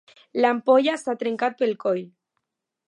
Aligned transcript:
L'ampolla 0.43 0.95
s'ha 1.01 1.15
trencat 1.25 1.61
pel 1.61 1.77
coll. 1.87 2.05